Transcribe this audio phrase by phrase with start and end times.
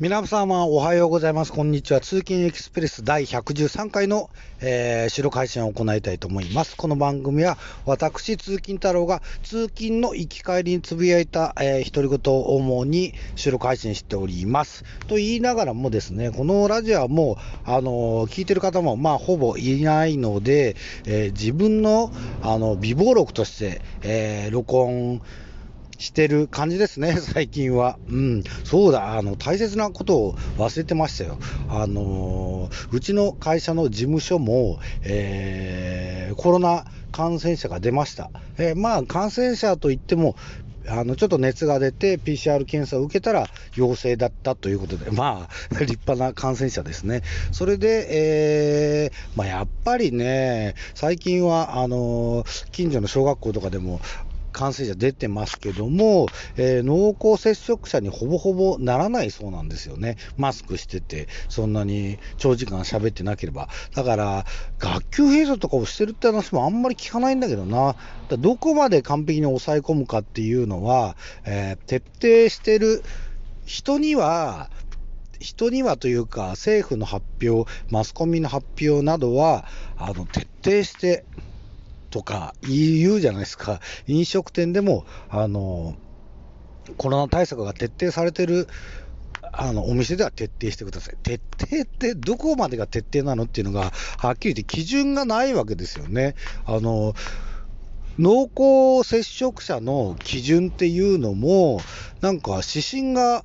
[0.00, 1.52] 皆様おはようございます。
[1.52, 2.00] こんにちは。
[2.00, 4.28] 通勤エクスプレス第113回の、
[4.60, 6.76] えー、収録配信を行いたいと思います。
[6.76, 7.56] この番組は
[7.86, 14.82] 私、通勤太郎が通勤の行き帰りにつぶやいた、えー、独り言を主に収録配信しております。
[15.06, 20.74] と言いながらもですね、このラジオはもう、あのー、聞いてる方もまあほぼいないので、
[21.06, 22.10] えー、自分の
[22.42, 25.22] あの微暴録として、えー、録音
[25.98, 27.98] してる感じですね、 最近は。
[28.08, 31.38] うん、そうだ、あの、大切なことを忘れてましたよ。
[31.68, 38.30] あのー、うちの会社の事務所も、えー、コロナ感染者が出ました。
[38.58, 40.36] えー、まあ、感染者といっても、
[40.86, 47.22] あの、ちょっと熱が出て PCR 検査を受けたら陽性だったということで、まあ、 立派な感染者ですね。
[47.52, 54.00] それで、えー、まあ、やっぱりね、最近は、あの近所の小学校とかでも、
[54.54, 60.16] 感染者出てますけども、えー、濃厚接触者にほぼほぼならないそうなんですよね。
[60.38, 63.68] マスクしてて、そんなに長時間喋ってなければ。
[63.94, 64.46] だから、
[64.78, 67.96] 学級閉鎖とかをしてるって話もあんまり聞かないんだけどな。
[68.28, 73.02] だどこまで完璧に抑え込むかっていうのは、えー、徹底してる
[73.66, 74.70] 人には、
[75.40, 79.66] 人にはというか、政府の発表、マスコミの発表などは、
[79.96, 81.24] あの、徹底して
[82.14, 83.80] とか言うじゃないですか。
[84.06, 85.96] 飲食店でも、あの、
[86.96, 88.68] コロナ対策が徹底されてる
[89.52, 91.16] あの、お店では徹底してください。
[91.24, 96.36] 徹底ってどこまでが徹底なのっていうのが、はっきり言って基準がないわけですよね。
[96.66, 97.14] あの、
[98.16, 101.80] 濃厚接触者の基準っていうのも、
[102.20, 103.44] なんか指針が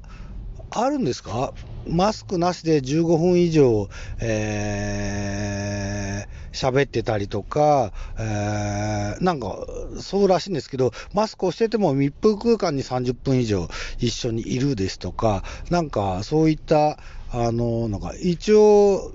[0.70, 1.56] あるんですか？
[1.88, 9.66] マスクなしで15分以上、えー、喋ってたりとか、えー、なんか、
[10.00, 17.00] そうらしいんですけど、マスクをしてても密封空間に30分以上一緒にいるですとか、なんか、そういった、
[17.32, 19.14] あの、なんか、一応、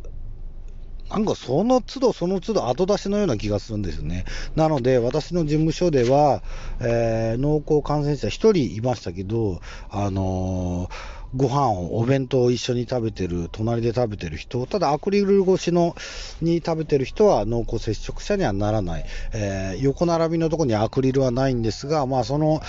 [1.11, 4.25] なんかその都度その都度後出しのような気がするんですよね。
[4.57, 6.43] なので、私の事務所では、
[6.81, 15.97] えー、濃厚感染者1人いましたけど、あのーご飯を、お弁当を一緒に食べてる、隣で食べてる人、ただアクリル越しの
[16.41, 19.05] に食べてる人は濃厚接触者にはならない。
[19.33, 22.61] えー、横並びのところにアクリルはないんですが、まあその、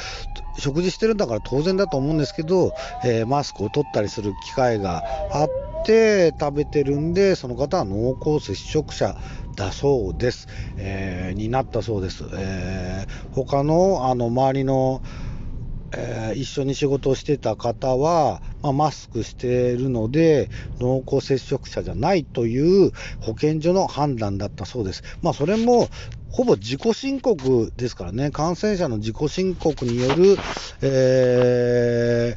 [0.58, 2.74] 食事してるんだから当然だと思うんですけど、
[3.04, 5.50] えー、マスクを取ったりする機会があっ
[5.86, 9.16] て食べてるんで、その方は濃厚接触者
[9.56, 10.48] だそうです。
[10.78, 12.26] えー、になったそうです。
[12.34, 15.02] えー、他の、あの、周りの、
[15.94, 25.04] えー、一緒に仕事をしてた方は、まあ、マスクしているので、濃厚接触者じゃないという保健所の判断だったそうです。
[25.22, 25.90] まあ、それも、
[26.28, 30.38] ほぼ自己申告ですからね、感染者の自己申告による、
[30.82, 32.36] え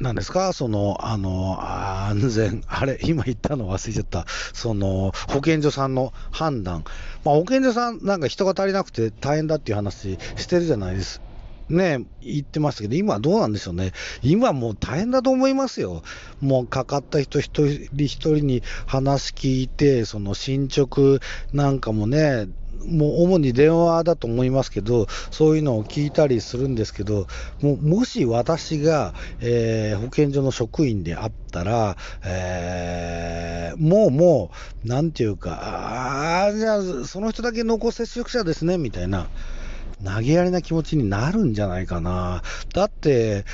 [0.00, 4.24] ー、なんですか、その、あの、安全、あれ、今言ったの忘れちゃった、
[4.54, 6.84] その、保健所さんの判断。
[7.24, 11.25] まあ、保健所さん、なんか人が足りなくて大変だっていう話してるじゃないです。
[11.68, 13.92] ね、言ってましたけど、今どうなんでしょうね。
[14.22, 16.02] 今もう大変だと思いますよ。
[16.40, 21.18] もうかかった人一人一人に話聞いて、その進捗
[21.52, 22.48] なんかもね、
[22.84, 27.26] もう主に電話だと思いますけど、そういうのを聞いたりするんですけど、
[27.60, 34.50] ももし私が、えー、保健所の職員であったら、えー、もうも
[34.84, 39.28] う、なんていうか、ああ、じゃあ、その人だけ濃厚接触者ですね、みたいな。
[40.04, 42.42] 投げやりな気持ちになるんじゃないかな。
[42.74, 43.44] だって、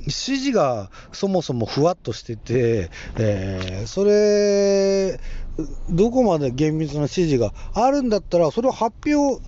[0.00, 5.18] 指示がそもそもふわっとしてて、えー、それ、
[5.88, 9.42] どこまで厳密な指示があるんだったら、それを発表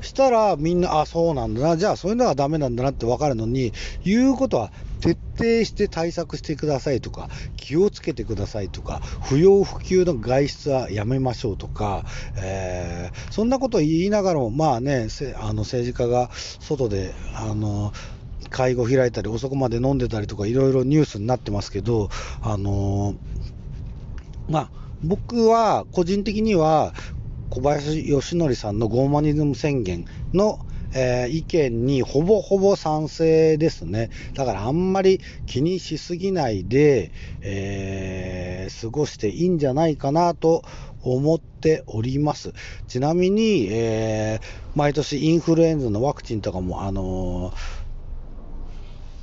[0.00, 3.72] したらみんな、あ、そうなんだな、じゃあそういうのはダメなんだなって分かるのに、
[4.04, 12.04] 言うことは徹底して対策してくださいとか、気をつけてくださいとか、不要不急の外出はやめましょうとか、
[12.36, 15.08] えー、そんなことを言いながらも、まあね、
[15.40, 17.92] あの政治家が外で、あの、
[18.48, 22.08] 会合開いたり遅くまで飲んでたりとかいろいろニュースになってますけど、
[22.40, 23.14] あの
[24.48, 24.70] まあ、
[25.02, 26.94] 僕は個人的には
[27.50, 30.60] 小林義則さんのゴーマニズム宣言の、
[30.94, 34.10] えー、意見にほぼほぼ賛成ですね。
[34.34, 40.64] だからあんまり気にしすぎないで、えー、過ごしていいんじゃないかなと
[41.02, 42.52] 思っております。
[42.88, 47.81] ちなみに、えー、毎年インフルエンザのワクチンとかも、あのー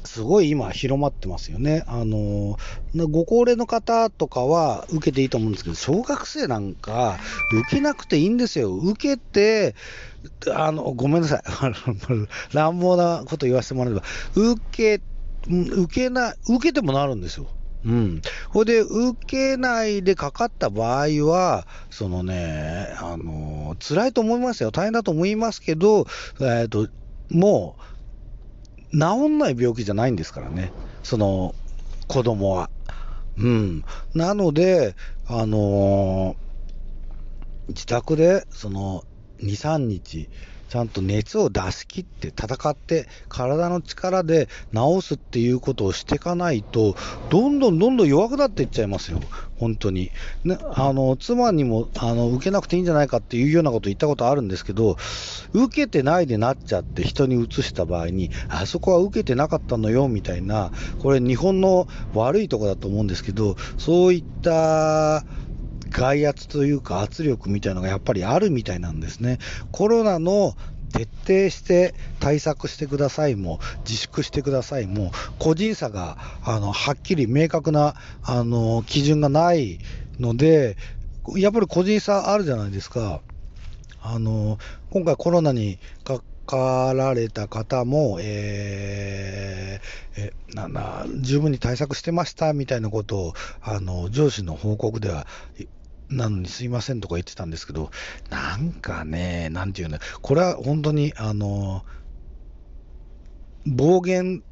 [0.05, 1.83] すごい今広まってますよね。
[1.87, 2.57] あの、
[3.09, 7.17] ご高齢の方とかは受けていいと思うんですけど、小学生なんか
[7.51, 8.73] 受けなくていいんですよ。
[8.75, 9.75] 受けて、
[10.53, 11.43] あの、ごめんなさい。
[12.53, 14.03] 乱暴なこと言わせてもらえば、
[14.35, 15.01] 受け、
[15.47, 17.47] 受けな、受けてもなるんですよ。
[17.85, 18.21] うん。
[18.49, 24.71] ほで、受けないでかかった場合は、そのね、あの、辛いと思いますよ。
[24.71, 26.05] 大変だと思いますけど、
[26.39, 26.89] えっ、ー、と、
[27.29, 27.98] もう、
[28.91, 30.73] 治んない病気じゃないんですからね。
[31.03, 31.53] その、
[32.07, 32.69] 子供は。
[33.37, 33.83] うん。
[34.13, 34.95] なので、
[35.25, 39.03] あのー、自宅で、その、
[39.41, 40.29] 2、3日、
[40.69, 46.95] ちゃんと熱を出し切って戦って体の力で治すっていうことをしていかないと
[47.29, 49.19] どんどんどんどん弱くなっていっちゃいますよ、
[49.57, 50.11] 本当に。
[50.43, 54.95] ね、あの妻にもあの受けなくていいんじゃないかっていうようなこと言ったことあるんですけど
[55.53, 65.25] 受けてないでなっちゃって人にうつした場合にあそこは受けてなかったのよみたいなこれ日本の悪いとこだと思うんですけどそういった
[65.99, 69.37] 外圧というか圧力みたいのがやっぱりあるみたいなんですね。
[69.71, 70.55] コロナの
[70.93, 79.79] 徹底して対策してくださいも、自粛してくださいも、個人差があのはっきり明確なあの基準がない
[80.19, 80.77] ので、
[81.35, 83.21] やっぱり個人差あるじゃないですか。
[84.01, 84.57] あの
[84.91, 95.27] 今回コロナにかかられた方も、えー、えなんだ十分に対策してましたみたいなことをあの上司の報告では
[96.09, 97.91] なのにすいませんとか言ってたんですけど、
[98.29, 101.85] なんかね、なんていうの、これは本当に、あの、
[103.65, 104.43] 暴言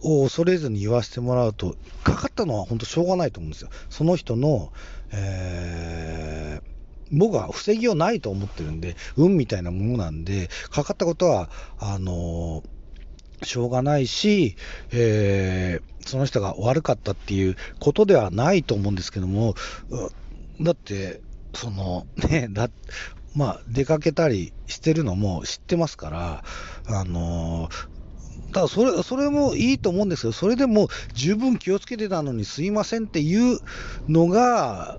[0.00, 3.70] を恐れずに言わせてもらうと、かかったのは本当しょうがないと思うんですよ。
[3.90, 4.72] その人の、
[5.12, 12.62] えー、僕は防ぎようないと思ってるんで、運みたいなものなんで、かかったことは、あの
[13.42, 14.56] しょうがないし、
[14.92, 19.54] えー、その人が悪かったっていうことではないと思うんですけども、
[20.60, 21.20] だって、
[21.54, 22.70] その、 ね、だ、
[23.34, 26.44] まあ、出かけたりしてるのも知ってますから、
[26.86, 27.68] あの
[28.52, 33.58] ただそれ、それもいいと思うんですけど、それでも十分気をつけてたのにすいませんっていう
[34.08, 34.98] のが、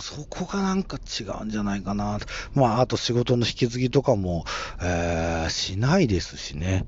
[0.00, 2.18] そこがなんか違うんじゃないかな。
[2.54, 4.44] まあ、あと仕事の引き継ぎとかも、
[4.80, 6.86] えー、しないですしね。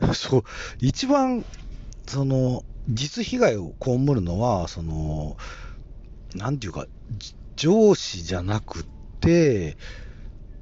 [0.14, 0.42] そう、
[0.80, 1.44] 一番、
[2.06, 5.36] その、実被害を被るのは、その、
[6.34, 6.86] なんていうか、
[7.56, 8.84] 上司じゃなく
[9.20, 9.76] て、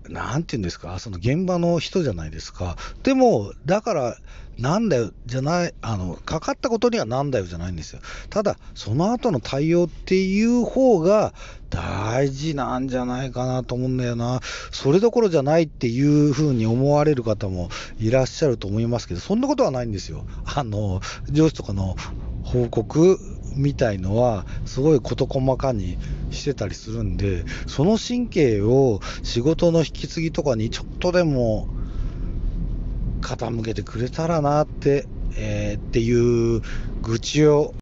[0.08, 2.76] なんていうんですか、その現場の人じゃないですか。
[3.02, 4.17] でも、だから、
[4.58, 8.02] なんだよ、じゃない、あの、かかったことにはなんだよじゃないんですよ。
[8.28, 11.32] ただ、その後の対応っていう方が
[11.70, 14.40] 大事なんじゃないかなと思うんだよな。
[14.70, 20.26] それどころじゃないっていうふうに思われる方もいらっしゃると思いますけど、そんなことはないんですよ。
[20.44, 21.00] あの、
[21.31, 21.96] 上司とかの
[22.43, 23.19] 報告
[23.60, 25.98] みたいのは、すごい事細かに
[26.30, 31.68] してたりするんで、その神経を仕事の引き継ぎとかにちょっとでも
[33.20, 36.62] 傾けてくれたらなって、えー、っていう
[37.02, 37.74] 愚痴を、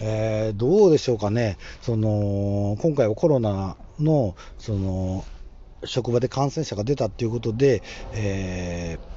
[0.00, 5.24] えー、どうでしょうかね、その今回はコロナのその
[5.84, 7.82] 職場で感染者が出たっていうことで、
[8.14, 9.11] えー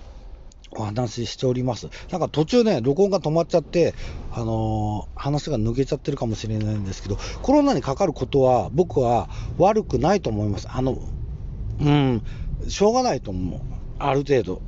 [0.86, 1.90] 話ししております。
[2.12, 3.94] なんか途中ね、録音が止まっちゃって、
[4.32, 10.68] あのー、話が抜けちゃってるかもしれないんですけど、コロナにかかることは僕は悪くないと思います。
[10.70, 10.98] あの、
[11.80, 12.24] うん、
[12.68, 13.62] しょうがないと思う。
[14.00, 14.62] ある程度。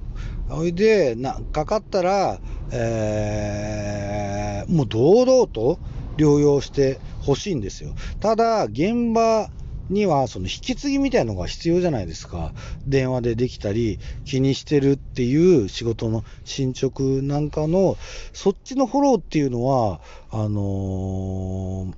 [0.49, 2.39] それで、な、かかったら、
[2.71, 5.79] えー、もう堂々と
[6.17, 7.93] 療養してほしいんですよ。
[8.19, 9.49] ただ、現場
[9.89, 12.53] にはその引き継ぎみたいなのが必要じゃないですか。
[12.85, 17.97] 電話でできたり、気にしてるっていう仕事の進捗なんかの、
[18.33, 21.93] そっちのフォローっていうのは、あのー、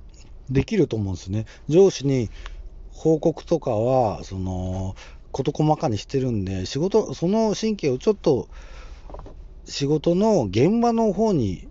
[0.50, 1.46] できると思うんですね。
[1.68, 2.30] 上司に
[2.90, 4.94] 報告とかは、その、
[5.32, 8.48] 事細かにしてるんで、仕事、その神経をちょっと、
[9.64, 11.68] 仕事の現場の方に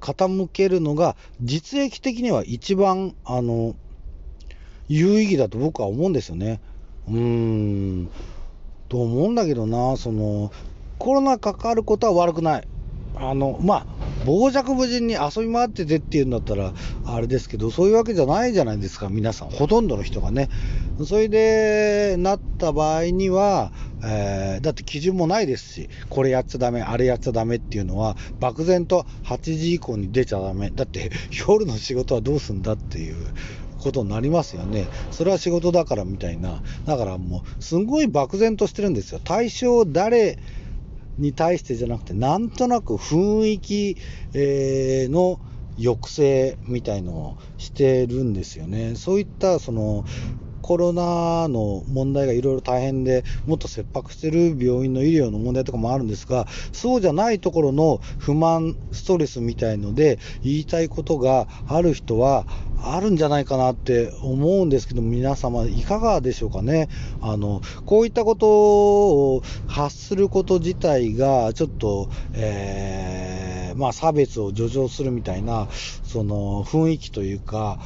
[0.00, 3.76] 傾けるのが、実益的には一番、あの、
[4.88, 6.60] 有意義だと僕は思うんですよね。
[7.08, 8.08] うーん、
[8.88, 10.52] と思うんだけどな、その、
[10.98, 12.68] コロナかかることは悪くない。
[13.16, 13.86] あの、まあ、
[14.24, 16.72] 傍若無人に遊び回っててっていうんだったら、
[17.04, 20.48] あれですけど、そういうわけじゃないじゃないですか、皆さん、ほとんどの人がね。
[21.04, 23.72] それで、なった場合には、
[24.04, 30.70] えー、だって基準もないですし、これやっちゃだめ、あれやっちゃだめっていうのは、漠然と8時以降に出ちゃだめ。
[30.70, 31.10] だって、
[31.46, 33.16] 夜の仕事はどうすんだっていう
[33.82, 34.86] ことになりますよね。
[35.10, 36.62] それは仕事だからみたいな。
[36.86, 39.20] だからもう、すごい漠然としてるんですよ。
[39.22, 40.38] 対象誰
[41.18, 43.96] に対してじゃなくて、なんとなく雰囲気、
[44.34, 45.40] えー、の
[45.76, 48.94] 抑制みたいのをしてるんですよね。
[48.94, 50.04] そういった、その、
[50.62, 62.46] コロナの問題がいろいろ大変で、もっと切迫してる病院の医療の問題とかもあるんですが、そうじゃないところの不満、ストレスみたいので、言いたいことがある人は、
[62.84, 66.88] あるんじゃないかなって思うんですけど、皆様、いかがでしょうかね。
[67.20, 68.48] あのこういったこと
[69.36, 75.68] を発すること自体が、ちょっと、えー、まあ、差別を助長するみたいな、
[76.02, 77.78] その雰囲気というか、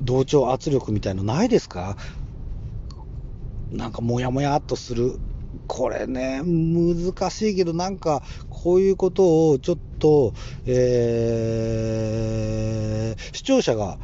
[0.00, 1.96] 同調圧力みたいのないですか？
[3.70, 5.18] なんかもやもやっとする。
[5.68, 10.34] これね、難しいけど、なんか、こういうことをちょっと、
[10.66, 13.98] えー、視聴者が、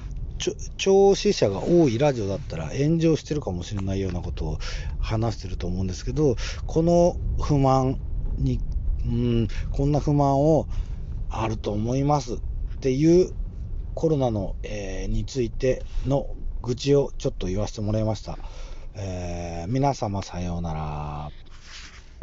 [0.76, 4.58] 聴取者が多いラジオだったら炎上してるかもしれないようなことを
[4.98, 6.34] 話してると思うんですけど、
[6.66, 8.00] この不満
[8.38, 8.58] に、
[9.06, 10.66] うん、こんな不満を
[11.30, 12.38] あると思いますっ
[12.80, 13.32] ていう
[13.94, 16.26] コロナの、えー、についての
[16.62, 18.38] 愚痴をちょっと言わせてもらいました。
[18.94, 21.41] えー、皆様さようなら。